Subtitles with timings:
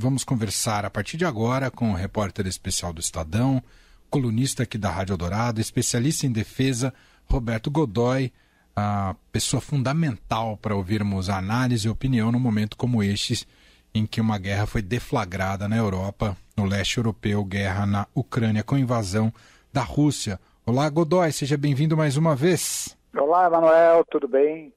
[0.00, 3.62] vamos conversar a partir de agora com o repórter especial do Estadão,
[4.08, 6.92] colunista aqui da Rádio Dourado, especialista em defesa,
[7.28, 8.32] Roberto Godoy,
[8.74, 13.46] a pessoa fundamental para ouvirmos a análise e opinião num momento como este,
[13.94, 18.78] em que uma guerra foi deflagrada na Europa, no leste europeu, guerra na Ucrânia com
[18.78, 19.32] invasão
[19.70, 20.40] da Rússia.
[20.64, 22.96] Olá, Godoy, seja bem-vindo mais uma vez.
[23.14, 24.72] Olá, Manuel, tudo bem?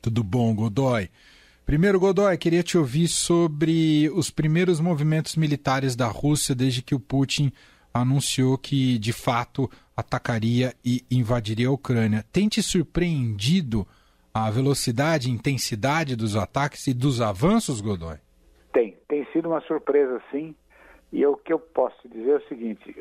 [0.00, 1.10] Tudo bom, Godoy.
[1.64, 7.00] Primeiro, Godoy, queria te ouvir sobre os primeiros movimentos militares da Rússia desde que o
[7.00, 7.52] Putin
[7.94, 12.24] anunciou que, de fato, atacaria e invadiria a Ucrânia.
[12.32, 13.86] Tem te surpreendido
[14.34, 18.16] a velocidade e intensidade dos ataques e dos avanços, Godoy?
[18.72, 18.96] Tem.
[19.08, 20.54] Tem sido uma surpresa, sim.
[21.12, 22.96] E o que eu posso dizer é o seguinte: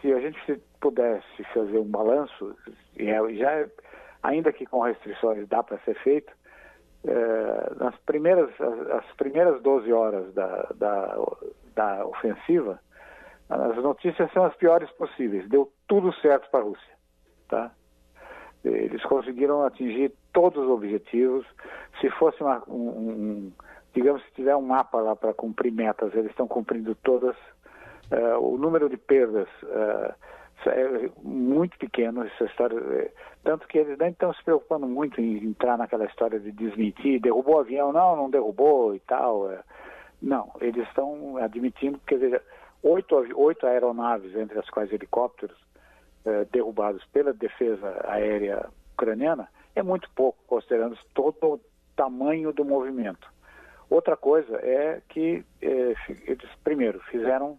[0.00, 2.56] se a gente pudesse fazer um balanço,
[2.98, 3.68] já,
[4.22, 6.32] ainda que com restrições dá para ser feito,
[7.06, 11.16] é, nas primeiras, as, as, primeiras 12 horas da, da,
[11.74, 12.78] da ofensiva,
[13.48, 15.48] as notícias são as piores possíveis.
[15.48, 16.94] Deu tudo certo para a Rússia.
[17.48, 17.72] Tá?
[18.64, 21.46] Eles conseguiram atingir todos os objetivos.
[22.00, 23.52] Se fosse uma, um, um,
[23.94, 27.36] digamos, se tiver um mapa lá para cumprir metas, eles estão cumprindo todas.
[28.12, 30.12] Uh, o número de perdas uh,
[30.68, 33.10] é muito pequeno essa história, é,
[33.42, 37.56] tanto que eles nem estão se preocupando muito em entrar naquela história de desmentir, derrubou
[37.56, 39.50] o avião, não, não derrubou e tal.
[39.50, 39.60] É.
[40.20, 42.42] Não, eles estão admitindo, quer dizer,
[42.82, 45.56] oito, oito aeronaves, entre as quais helicópteros,
[46.24, 51.60] é, derrubados pela defesa aérea ucraniana, é muito pouco, considerando todo o
[51.96, 53.28] tamanho do movimento.
[53.88, 57.58] Outra coisa é que eles, primeiro, fizeram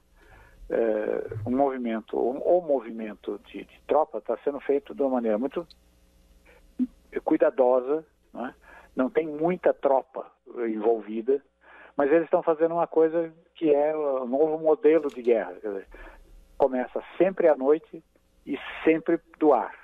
[0.71, 5.37] é, um movimento, o, o movimento de, de tropa está sendo feito de uma maneira
[5.37, 5.67] muito
[7.25, 8.55] cuidadosa, né?
[8.95, 11.43] não tem muita tropa envolvida,
[11.97, 15.53] mas eles estão fazendo uma coisa que é o novo modelo de guerra.
[15.55, 15.87] Dizer,
[16.57, 18.01] começa sempre à noite
[18.45, 19.75] e sempre do ar,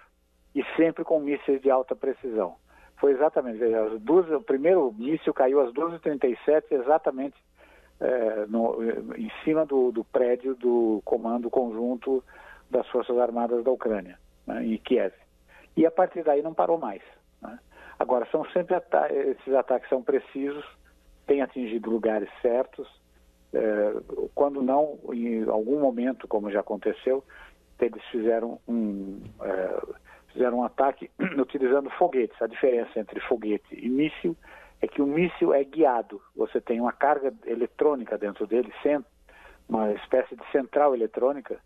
[0.56, 2.56] e sempre com mísseis de alta precisão.
[2.96, 7.36] Foi exatamente, veja, as duas, o primeiro míssil caiu às 12h37, exatamente
[8.00, 8.78] é, no,
[9.16, 12.24] em cima do, do, prédio do Comando Conjunto
[12.70, 15.14] das Forças Armadas da Ucrânia, né, em Kiev.
[15.76, 17.02] E a partir daí não parou mais.
[17.42, 17.58] Né?
[17.98, 20.66] Agora, são sempre ata esses ataques são precisos,
[21.26, 22.88] têm atingido lugares certos,
[23.54, 23.94] é,
[24.36, 27.24] quando não, em algum momento, como já aconteceu,
[27.80, 29.82] eles fizeram um, é,
[30.34, 31.10] fizeram um ataque
[31.40, 32.40] utilizando foguetes.
[32.42, 34.36] A diferença entre foguete e míssil
[34.82, 36.22] é que o míssil é guiado.
[36.36, 38.72] Você tem uma carga eletrônica dentro dele,
[39.68, 41.60] uma espécie de central eletrônica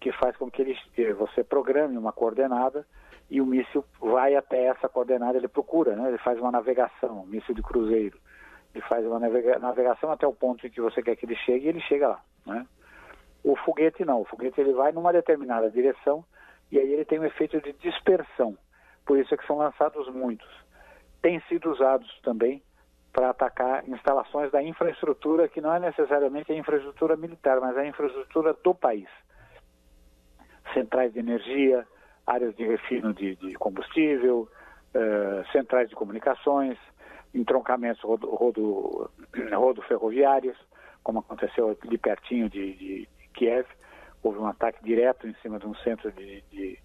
[0.00, 2.86] que faz com que ele, eh, você programe uma coordenada
[3.30, 6.08] e o míssil vai até essa coordenada, ele procura, né?
[6.08, 8.18] ele faz uma navegação, um míssil de cruzeiro.
[8.74, 11.66] Ele faz uma navega navegação até o ponto em que você quer que ele chegue
[11.66, 12.22] e ele chega lá.
[12.44, 12.66] Né?
[13.42, 16.24] O foguete não, o foguete ele vai numa determinada direção
[16.70, 18.56] e aí ele tem um efeito de dispersão.
[19.06, 20.65] Por isso é que são lançados muitos
[21.26, 22.62] têm sido usados também
[23.12, 28.54] para atacar instalações da infraestrutura, que não é necessariamente a infraestrutura militar, mas a infraestrutura
[28.62, 29.08] do país.
[30.72, 31.84] Centrais de energia,
[32.24, 34.48] áreas de refino de, de combustível,
[34.94, 36.78] uh, centrais de comunicações,
[37.34, 39.10] entroncamentos rodo, rodo,
[39.52, 40.56] rodo ferroviários,
[41.02, 43.66] como aconteceu ali pertinho de, de, Kiev.
[44.22, 46.78] Houve um ataque direto em cima de um centro de, de,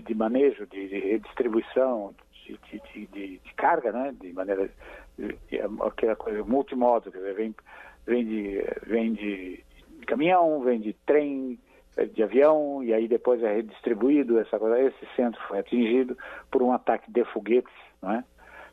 [0.00, 2.14] de manejo, de, de redistribuição
[2.46, 4.14] de, de, de, de, carga, né?
[4.20, 4.70] De maneira
[5.86, 7.54] aquela coisa multimodo, quer dizer, vem,
[8.06, 9.64] vem, de, vem de,
[10.06, 11.58] caminhão, vem de trem,
[12.14, 16.16] de avião, e aí depois é redistribuído, essa coisa, esse centro foi atingido
[16.50, 18.24] por um ataque de foguetes, não é?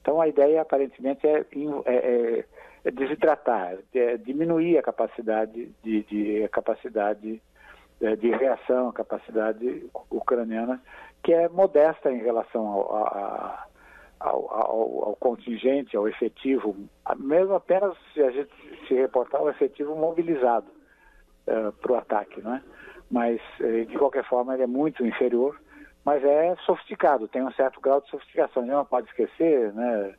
[0.01, 1.45] Então a ideia aparentemente é,
[1.85, 2.45] é, é,
[2.83, 7.41] é desidratar, é diminuir a capacidade de, de a capacidade
[8.19, 10.81] de reação, a capacidade ucraniana
[11.23, 13.65] que é modesta em relação ao, a,
[14.19, 16.75] ao, ao, ao, contingente, ao efetivo,
[17.17, 18.51] mesmo apenas se a gente
[18.87, 20.67] se reportar o efetivo mobilizado
[21.47, 22.61] uh, para o ataque, né?
[23.09, 25.59] Mas, uh, de qualquer forma, ele é muito inferior,
[26.03, 28.61] mas é sofisticado, tem um certo grau de sofisticação.
[28.61, 30.13] A gente não pode esquecer, né,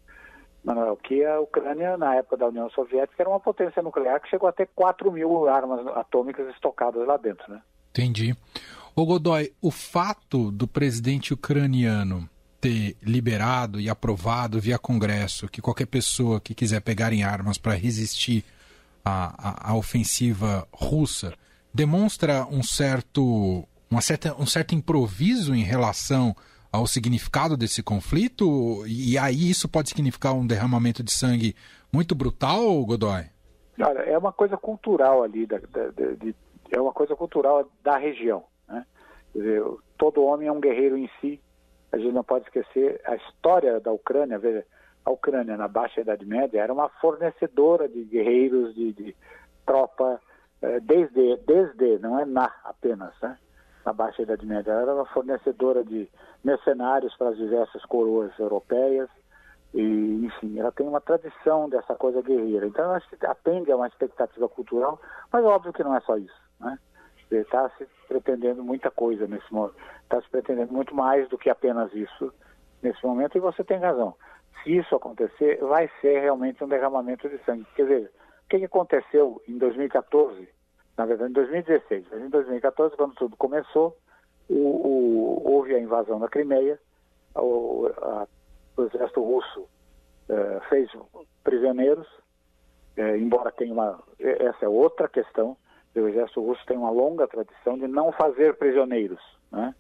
[0.65, 4.49] Manuel, que a Ucrânia, na época da União Soviética, era uma potência nuclear que chegou
[4.49, 7.61] a ter 4 mil armas atômicas estocadas lá dentro, né?
[7.91, 8.35] Entendi.
[8.97, 12.31] Ô Godoy, o fato do presidente ucraniano
[12.61, 17.75] ter liberado e aprovado via Congresso que qualquer pessoa que quiser pegar em armas para
[17.75, 18.45] resistir
[19.05, 21.35] à, à, ofensiva russa
[21.75, 26.33] demonstra um certo, uma certa, um certo improviso em relação
[26.71, 28.87] ao significado desse conflito?
[28.87, 31.57] E aí isso pode significar um derramamento de sangue
[31.93, 33.25] muito brutal, Godoy?
[33.81, 36.33] Olha, é uma coisa cultural ali, da, de,
[36.71, 38.45] é uma coisa cultural da região.
[39.35, 39.63] Dizer,
[39.99, 41.41] todo homem é um guerreiro em si.
[41.93, 44.39] A gente não pode esquecer a história da Ucrânia.
[44.39, 44.65] Veja,
[45.05, 49.17] a Ucrânia na Baixa Idade Média era uma fornecedora de guerreiros, de, de
[49.67, 50.21] tropa,
[50.63, 53.39] eh, desde, desde, não é na apenas, né?
[53.85, 54.71] na Baixa Idade Média.
[54.73, 56.09] Ela era uma fornecedora de
[56.43, 59.09] mercenários para as diversas coroas europeias
[59.75, 62.67] e, enfim, ela tem uma tradição dessa coisa guerreira.
[62.67, 65.01] Então, acho que atende a uma expectativa cultural,
[65.33, 66.79] mas óbvio que não é só isso, né?
[67.43, 71.93] Está se pretendendo muita coisa nesse momento, está se pretendendo muito mais do que apenas
[71.95, 72.33] isso
[72.83, 74.15] nesse momento, e você tem razão.
[74.63, 77.67] Se isso acontecer, vai ser realmente um derramamento de sangue.
[77.75, 78.13] Quer dizer,
[78.45, 80.49] o que aconteceu em 2014
[80.97, 82.07] na verdade em 2016.
[82.11, 83.97] Mas em 2014, quando tudo começou,
[84.49, 86.79] o, o, houve a invasão da Crimeia,
[87.35, 88.27] o, a,
[88.77, 89.69] o exército russo
[90.29, 90.91] eh, fez
[91.43, 92.07] prisioneiros,
[92.97, 94.03] eh, embora tenha uma.
[94.19, 95.57] Essa é outra questão.
[95.95, 99.21] O exército russo tem uma longa tradição de não fazer prisioneiros.
[99.51, 99.75] Né?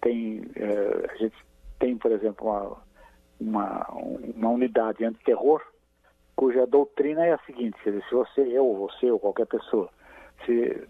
[0.00, 1.36] Tem, eh, a gente
[1.78, 2.76] tem, por exemplo, uma,
[3.40, 3.88] uma,
[4.36, 5.62] uma unidade antiterror
[6.36, 9.88] cuja doutrina é a seguinte: se você, eu, você ou qualquer pessoa
[10.44, 10.86] se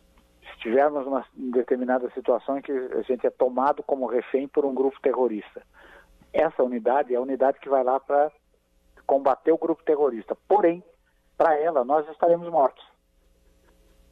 [0.53, 4.75] estivermos numa, em determinada situação em que a gente é tomado como refém por um
[4.75, 5.63] grupo terrorista.
[6.33, 8.33] Essa unidade é a unidade que vai lá para
[9.07, 10.37] combater o grupo terrorista.
[10.49, 10.83] Porém,
[11.37, 12.85] para ela, nós estaremos mortos.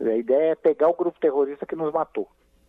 [0.02, 2.28] A ideia é pegar o grupo terrorista que nos matou.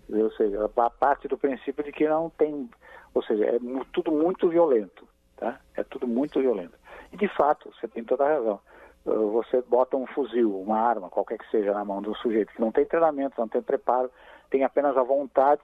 [0.09, 2.69] Ou seja, a parte do princípio de que não tem.
[3.13, 3.59] Ou seja, é
[3.91, 5.07] tudo muito violento.
[5.37, 5.59] Tá?
[5.75, 6.77] É tudo muito violento.
[7.11, 8.59] E, de fato, você tem toda a razão.
[9.05, 12.53] Eh, você bota um fuzil, uma arma, qualquer que seja, na mão de um sujeito
[12.53, 14.09] que não tem treinamento, não tem preparo,
[14.49, 15.61] tem apenas a vontade,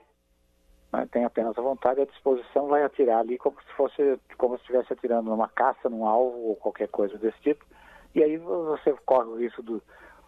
[0.92, 4.56] né, tem apenas a vontade e a disposição, vai atirar ali como se fosse, como
[4.56, 7.66] se estivesse atirando numa caça, num alvo ou qualquer coisa desse tipo.
[8.14, 9.82] E aí você corre o risco do.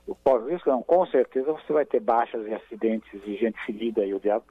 [0.07, 4.13] O risco, não, com certeza você vai ter baixas e acidentes e gente ferida e
[4.13, 4.45] o diabo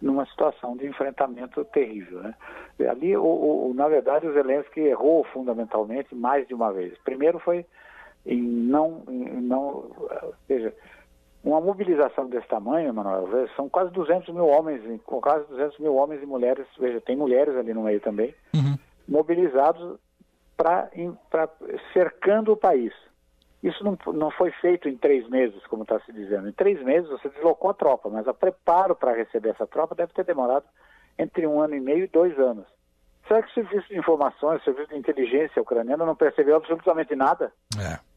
[0.00, 2.20] numa situação de enfrentamento terrível.
[2.22, 2.34] Né?
[2.90, 6.96] Ali, o, o, na verdade, o Zelensky errou fundamentalmente mais de uma vez.
[7.04, 7.64] Primeiro foi
[8.26, 9.90] em não, em não
[10.46, 10.74] seja,
[11.44, 16.26] uma mobilização desse tamanho, Manuel, são quase 200 mil homens, quase 200 mil homens e
[16.26, 18.76] mulheres, veja, tem mulheres ali no meio também, uhum.
[19.08, 19.98] mobilizados
[20.56, 20.88] para
[21.92, 22.92] cercando o país.
[23.62, 26.48] Isso não, não foi feito em três meses, como está se dizendo.
[26.48, 30.12] Em três meses você deslocou a tropa, mas o preparo para receber essa tropa deve
[30.12, 30.64] ter demorado
[31.18, 32.66] entre um ano e meio e dois anos.
[33.28, 37.52] Será que o serviço de informações, o serviço de inteligência ucraniano não percebeu absolutamente nada?
[37.78, 38.12] É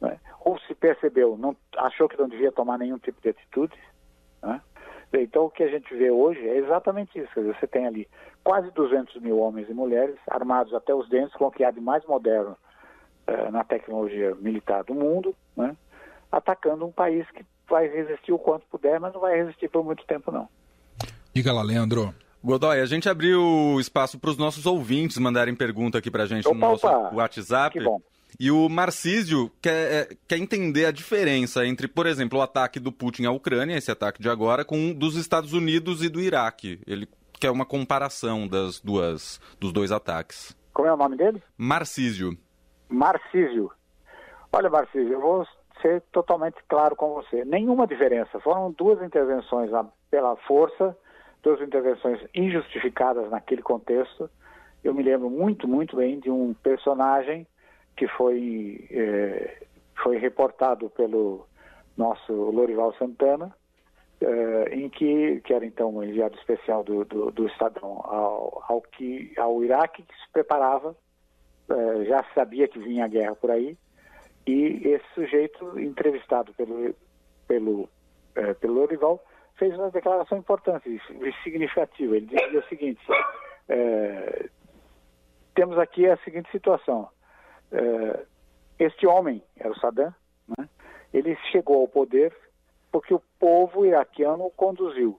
[0.00, 0.18] né?
[0.40, 3.76] ou se percebeu, não, achou que não devia tomar nenhum tipo de atitude.
[4.42, 4.60] Né?
[5.12, 7.32] Então o que a gente vê hoje é exatamente isso.
[7.34, 8.08] Dizer, você tem ali
[8.44, 11.80] quase 200 mil homens e mulheres armados até os dentes com o que há de
[11.80, 12.56] mais moderno
[13.26, 15.76] eh, na tecnologia militar do mundo, né?
[16.30, 20.04] atacando um país que vai resistir o quanto puder, mas não vai resistir por muito
[20.06, 20.48] tempo não.
[21.34, 22.14] Diga lá, Leandro.
[22.42, 26.46] Godoy, a gente abriu espaço para os nossos ouvintes mandarem pergunta aqui para a gente
[26.46, 27.14] opa, no nosso opa.
[27.14, 27.78] WhatsApp.
[27.78, 28.00] Que bom.
[28.38, 32.92] E o Marcísio quer, é, quer entender a diferença entre, por exemplo, o ataque do
[32.92, 36.80] Putin à Ucrânia, esse ataque de agora, com dos Estados Unidos e do Iraque.
[36.86, 37.08] Ele
[37.40, 40.56] quer uma comparação das duas, dos dois ataques.
[40.72, 41.42] Como é o nome dele?
[41.56, 42.36] Marcísio.
[42.88, 43.70] Marcísio.
[44.52, 45.46] Olha, Marcísio, eu vou
[45.82, 47.44] ser totalmente claro com você.
[47.44, 48.40] Nenhuma diferença.
[48.40, 49.70] Foram duas intervenções
[50.10, 50.96] pela força,
[51.42, 54.30] duas intervenções injustificadas naquele contexto.
[54.82, 57.46] Eu me lembro muito, muito bem de um personagem
[57.96, 59.62] que foi, é,
[60.02, 61.46] foi reportado pelo
[61.96, 63.54] nosso Lorival Santana,
[64.20, 68.80] é, em que, que era então o enviado especial do, do, do Estadão ao, ao,
[68.80, 70.94] que, ao Iraque, que se preparava,
[71.68, 73.76] é, já sabia que vinha a guerra por aí,
[74.46, 76.94] e esse sujeito, entrevistado pelo,
[77.48, 77.88] pelo,
[78.34, 79.22] é, pelo Lorival,
[79.56, 82.16] fez uma declaração importante e significativa.
[82.16, 83.00] Ele dizia o seguinte:
[83.68, 84.48] é,
[85.54, 87.08] temos aqui a seguinte situação.
[88.78, 90.14] Este homem, era o Saddam,
[90.56, 90.68] né,
[91.12, 92.32] ele chegou ao poder
[92.92, 95.18] porque o povo iraquiano o conduziu.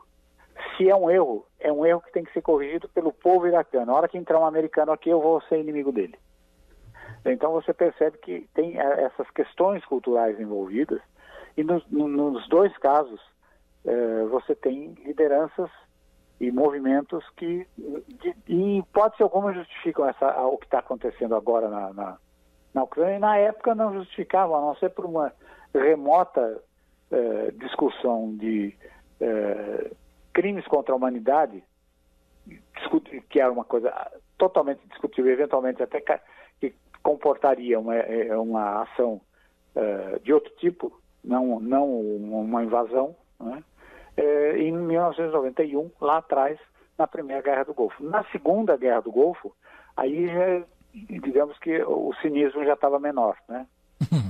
[0.76, 3.88] Se é um erro, é um erro que tem que ser corrigido pelo povo iraquiano.
[3.88, 6.18] Na hora que entrar um americano aqui, eu vou ser inimigo dele.
[7.32, 11.02] Então você percebe que tem eh, essas questões culturais envolvidas
[11.56, 13.20] e nos, nos dois casos
[13.86, 15.70] eh, você tem lideranças
[16.40, 21.94] e movimentos que, de, em hipótese alguma, justificam essa, o que está acontecendo agora na,
[21.94, 22.18] na,
[22.74, 25.34] na Ucrânia e na época não justificava, a não ser por uma
[25.74, 26.62] remota
[27.12, 28.76] eh, discussão de
[30.32, 31.64] crimes contra a humanidade,
[33.28, 33.92] que era uma coisa
[34.38, 36.76] totalmente discutível, eventualmente até que
[37.08, 39.22] comportaria uma, eh, uma ação
[39.74, 40.92] uh, de outro tipo,
[41.24, 43.64] não, não uma invasão, né?
[44.18, 46.60] é, em 1991, lá atrás,
[46.98, 48.04] na Primeira Guerra do Golfo.
[48.04, 49.56] Na Segunda Guerra do Golfo,
[49.96, 53.66] aí já, digamos que o cinismo já estava menor, né?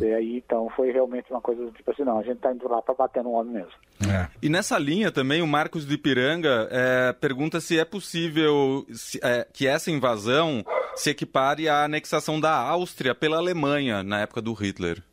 [0.01, 2.81] E aí, então, foi realmente uma coisa tipo assim, não, a gente está indo lá
[2.81, 3.71] para bater no homem mesmo.
[4.09, 4.27] É.
[4.41, 9.45] E nessa linha também, o Marcos de Ipiranga é, pergunta se é possível se, é,
[9.51, 10.63] que essa invasão
[10.95, 15.03] se equipare à anexação da Áustria pela Alemanha na época do Hitler.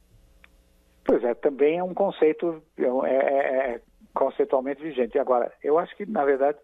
[1.04, 3.80] Pois é, também é um conceito é, é, é
[4.14, 5.18] conceitualmente vigente.
[5.18, 6.58] Agora, eu acho que, na verdade,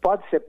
[0.00, 0.42] pode ser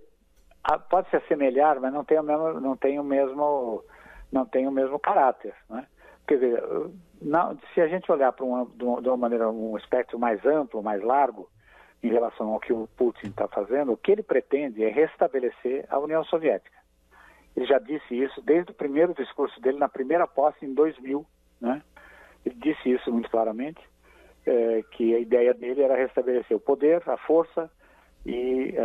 [0.89, 3.83] pode se assemelhar, mas não tem o mesmo não tem o mesmo
[4.31, 5.85] não tem o mesmo caráter, né?
[6.27, 6.63] Quer dizer,
[7.21, 11.01] não, se a gente olhar para uma, de uma maneira um espectro mais amplo, mais
[11.01, 11.49] largo,
[12.03, 15.97] em relação ao que o Putin está fazendo, o que ele pretende é restabelecer a
[15.97, 16.77] União Soviética.
[17.55, 21.25] Ele já disse isso desde o primeiro discurso dele na primeira posse em 2000,
[21.59, 21.81] né?
[22.45, 23.81] Ele disse isso muito claramente,
[24.45, 27.69] é, que a ideia dele era restabelecer o poder, a força
[28.25, 28.75] e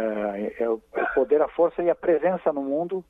[0.61, 3.05] uh, o poder, a força e a presença no mundo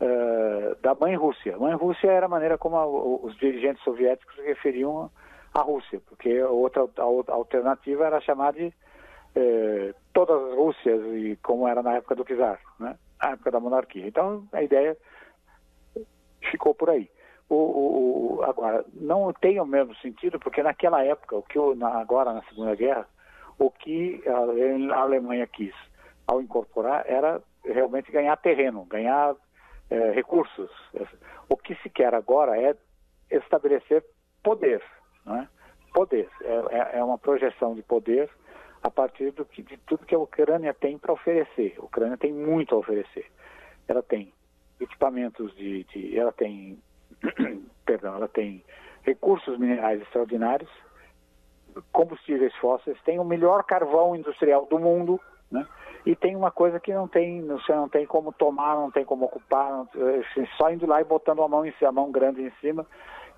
[0.00, 1.56] uh, da mãe Rússia.
[1.58, 5.10] Mãe Rússia era a maneira como a, os dirigentes soviéticos se referiam
[5.52, 11.68] à Rússia, porque outra a alternativa era chamar de uh, todas as Rússias, e como
[11.68, 12.96] era na época do czar, né?
[13.22, 14.06] na época da monarquia.
[14.06, 14.96] Então a ideia
[16.50, 17.10] ficou por aí.
[17.48, 22.00] O, o, o, agora, não tem o mesmo sentido, porque naquela época, o que na,
[22.00, 23.06] agora na Segunda Guerra,
[23.58, 25.74] o que a, a Alemanha quis
[26.26, 29.34] ao incorporar era realmente ganhar terreno, ganhar
[29.90, 30.70] é, recursos.
[31.48, 32.74] O que se quer agora é
[33.30, 34.04] estabelecer
[34.42, 34.82] poder,
[35.24, 35.48] né?
[35.92, 36.28] poder.
[36.42, 38.28] É, é, é uma projeção de poder
[38.82, 41.74] a partir do que, de tudo que a Ucrânia tem para oferecer.
[41.78, 43.26] A Ucrânia tem muito a oferecer.
[43.88, 44.32] Ela tem
[44.78, 46.78] equipamentos de, de ela tem,
[47.86, 48.62] perdão, ela tem
[49.02, 50.70] recursos minerais extraordinários,
[51.92, 55.66] combustíveis fósseis, tem o melhor carvão industrial do mundo, né?
[56.06, 59.24] E tem uma coisa que não tem, você não tem como tomar, não tem como
[59.24, 59.88] ocupar, não,
[60.20, 62.86] assim, só indo lá e botando a mão em cima, a mão grande em cima,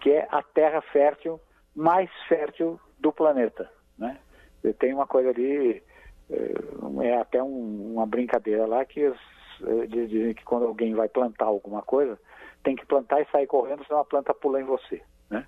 [0.01, 1.41] que é a terra fértil
[1.75, 4.19] mais fértil do planeta, né?
[4.65, 5.83] E tem uma coisa ali,
[6.31, 6.55] eh,
[7.03, 9.19] é até um, uma brincadeira lá que os,
[9.63, 12.19] eh, dizem que quando alguém vai plantar alguma coisa,
[12.65, 15.47] tem que plantar e sair correndo, senão a planta pula em você, né?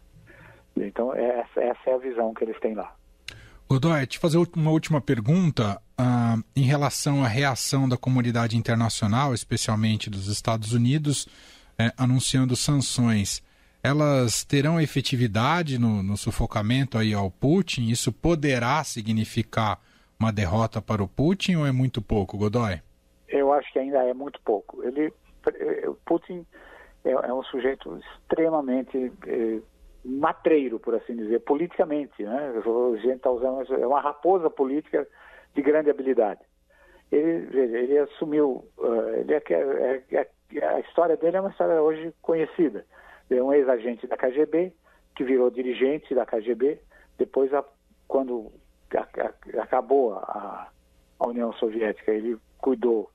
[0.77, 2.95] Então, é essa, essa é a visão que eles têm lá.
[3.69, 10.09] Godoy, te fazer uma última pergunta uh, em relação à reação da comunidade internacional, especialmente
[10.09, 11.27] dos Estados Unidos,
[11.79, 13.43] eh, anunciando sanções.
[13.83, 17.89] Elas terão efetividade no, no, sufocamento aí ao Putin?
[17.89, 19.81] Isso poderá significar
[20.19, 22.81] uma derrota para o Putin ou é muito pouco, Godoy?
[23.29, 24.83] Eu acho que ainda é muito pouco.
[24.83, 25.13] Ele,
[25.47, 26.45] eh, o Putin
[27.05, 29.61] é, é um sujeito extremamente eh,
[30.05, 32.23] matreiro, por assim dizer, politicamente.
[32.23, 32.53] Né?
[32.57, 35.07] A gente está usando é uma raposa política
[35.59, 36.41] de grande habilidade.
[37.11, 39.43] Ele, ele assumiu, uh, ele é,
[40.13, 42.87] é, é, a história dele é uma história hoje conhecida.
[43.29, 44.73] Ele é um ex-agente da KGB,
[45.17, 46.79] que virou dirigente da KGB,
[47.19, 47.65] depois, a,
[48.07, 48.53] quando
[48.95, 50.69] a, a, acabou a,
[51.27, 53.11] União Soviética, ele cuidou,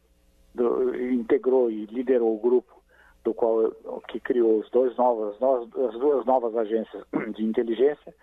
[0.53, 2.83] do, integrou e liderou o grupo
[3.23, 3.71] do qual
[4.09, 8.13] que criou os dois novas, as duas novas agências de inteligência,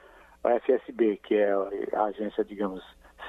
[0.44, 1.50] a FSB, que é
[1.94, 2.84] a agência, digamos,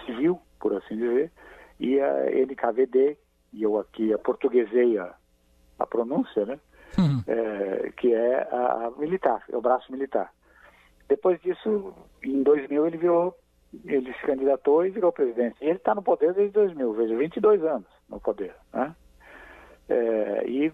[0.06, 1.32] civil, por assim dizer,
[1.80, 3.18] e a NKVD,
[3.53, 5.13] e eu aqui portuguesei a,
[5.80, 6.60] a pronúncia, né?
[6.98, 7.24] Uhum.
[7.25, 10.32] É, que é a, a, militar, é o braço militar.
[11.08, 13.38] Depois disso, em 2000, ele virou,
[13.86, 15.58] ele se candidatou e virou presidente.
[15.62, 18.96] E ele está no poder desde 2000, veja, 22 anos no poder, né?
[19.89, 20.72] É, e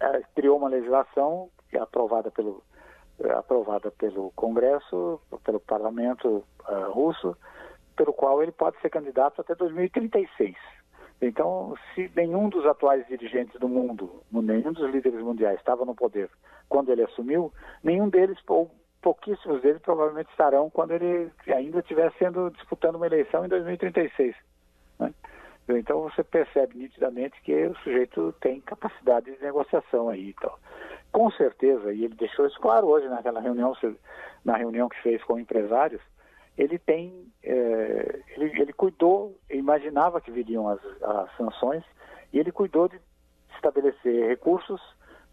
[0.00, 2.62] é, criou uma legislação é aprovada pelo,
[3.20, 7.36] é, aprovada pelo Congresso, pelo Parlamento uh, russo,
[7.98, 10.56] pelo qual ele pode ser candidato até 2036.
[11.20, 16.30] Então, se nenhum dos atuais dirigentes do mundo, nenhum dos líderes mundiais estava no poder
[16.68, 17.52] quando ele assumiu,
[17.82, 18.70] nenhum deles, ou
[19.02, 24.36] pouquíssimos deles, provavelmente estarão quando ele ainda estiver sendo disputando uma eleição em 2036.
[25.00, 25.12] Né?
[25.70, 30.30] Então você percebe nitidamente que o sujeito tem capacidade de negociação aí.
[30.30, 30.52] Então.
[31.10, 33.74] Com certeza, e ele deixou isso claro hoje naquela reunião,
[34.44, 36.02] na reunião que fez com empresários,
[36.58, 41.84] ele tem, é, ele, ele, cuidou, imaginava que viriam as, as sanções,
[42.32, 43.00] e ele cuidou de
[43.54, 44.80] estabelecer recursos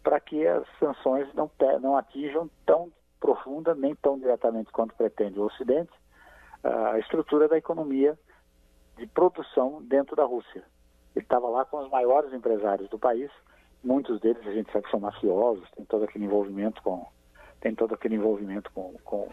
[0.03, 1.49] para que as sanções não,
[1.81, 5.91] não atinjam tão profunda, nem tão diretamente quanto pretende o Ocidente,
[6.63, 8.17] a estrutura da economia
[8.97, 10.63] de produção dentro da Rússia.
[11.15, 13.31] Ele estava lá com os maiores empresários do país,
[13.83, 17.07] muitos deles a gente sabe que são mafiosos, tem todo aquele envolvimento com
[17.61, 19.27] tem todo aquele envolvimento com, com,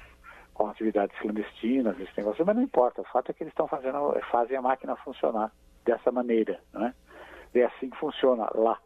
[0.54, 3.00] com atividades clandestinas, esse negócio, mas não importa.
[3.00, 5.52] O fato é que eles estão fazendo, fazem a máquina funcionar
[5.84, 6.94] dessa maneira, né?
[7.54, 8.78] É assim que funciona lá.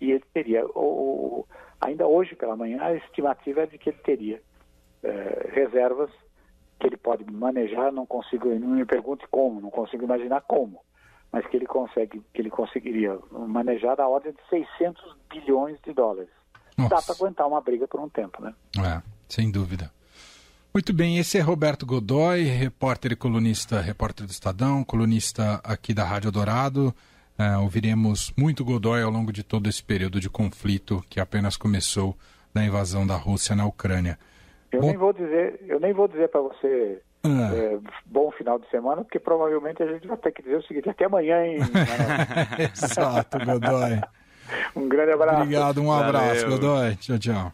[0.00, 1.46] E ele teria, o,
[1.80, 4.42] ainda hoje pela manhã, a estimativa é de que ele teria
[5.02, 6.10] é, reservas
[6.78, 10.80] que ele pode manejar, não consigo, não me pergunte como, não consigo imaginar como,
[11.30, 16.30] mas que ele consegue, que ele conseguiria manejar a ordem de 600 bilhões de dólares.
[16.76, 16.96] Nossa.
[16.96, 18.52] Dá para aguentar uma briga por um tempo, né?
[18.78, 19.90] É, sem dúvida.
[20.74, 26.02] Muito bem, esse é Roberto Godoy, repórter e colunista, repórter do Estadão, colunista aqui da
[26.02, 26.94] Rádio Dourado.
[27.38, 32.16] É, ouviremos muito Godoy ao longo de todo esse período de conflito que apenas começou
[32.54, 34.18] da invasão da Rússia na Ucrânia.
[34.72, 34.86] Eu Bom...
[34.86, 37.54] nem vou dizer, eu nem vou dizer para você ah.
[37.54, 40.88] é, bom final de semana, porque provavelmente a gente vai ter que dizer o seguinte,
[40.88, 41.58] até amanhã, hein?
[42.72, 44.00] Exato, Godoy.
[44.74, 45.42] um grande abraço.
[45.42, 46.58] Obrigado, um abraço, Valeu.
[46.58, 46.96] Godoy.
[46.96, 47.52] Tchau, tchau.